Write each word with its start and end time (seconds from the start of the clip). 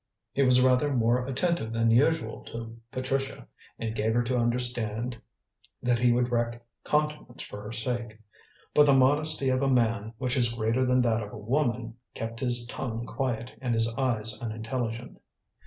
He 0.33 0.41
was 0.41 0.59
rather 0.61 0.91
more 0.91 1.27
attentive 1.27 1.71
than 1.73 1.91
usual 1.91 2.43
to 2.45 2.75
Patricia, 2.91 3.47
and 3.77 3.93
gave 3.93 4.15
her 4.15 4.23
to 4.23 4.35
understand 4.35 5.21
that 5.83 5.99
he 5.99 6.11
would 6.11 6.31
wreck 6.31 6.65
continents 6.83 7.43
for 7.43 7.61
her 7.61 7.71
sake. 7.71 8.17
But 8.73 8.87
the 8.87 8.95
modesty 8.95 9.49
of 9.49 9.61
a 9.61 9.69
man, 9.69 10.13
which 10.17 10.35
is 10.37 10.53
greater 10.55 10.83
than 10.85 11.01
that 11.01 11.21
of 11.21 11.31
a 11.31 11.37
woman, 11.37 11.97
kept 12.15 12.39
his 12.39 12.65
tongue 12.65 13.05
quiet 13.05 13.55
and 13.61 13.75
his 13.75 13.87
eyes 13.93 14.41
unintelligent. 14.41 15.19